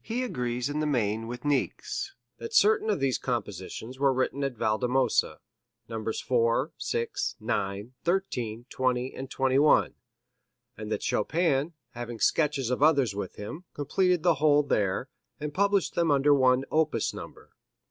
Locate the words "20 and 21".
8.70-9.94